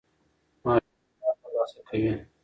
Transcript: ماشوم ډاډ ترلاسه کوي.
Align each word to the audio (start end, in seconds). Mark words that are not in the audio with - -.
ماشوم 0.63 0.93
ډاډ 1.21 1.35
ترلاسه 1.41 1.79
کوي. 1.87 2.13